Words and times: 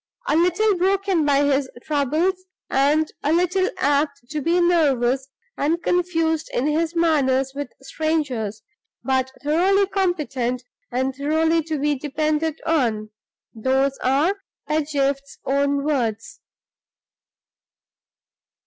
A 0.27 0.35
little 0.35 0.75
broken 0.79 1.23
by 1.25 1.43
his 1.43 1.69
troubles, 1.83 2.45
and 2.71 3.11
a 3.21 3.31
little 3.31 3.69
apt 3.77 4.19
to 4.31 4.41
be 4.41 4.59
nervous 4.59 5.27
and 5.55 5.83
confused 5.83 6.49
in 6.55 6.65
his 6.65 6.95
manner 6.95 7.45
with 7.53 7.69
strangers; 7.83 8.63
but 9.03 9.31
thoroughly 9.43 9.85
competent 9.85 10.63
and 10.91 11.15
thoroughly 11.15 11.61
to 11.65 11.77
be 11.77 11.93
depended 11.99 12.59
on 12.65 13.11
those 13.53 13.95
are 14.03 14.39
Pedgift's 14.67 15.37
own 15.45 15.83
words." 15.85 16.39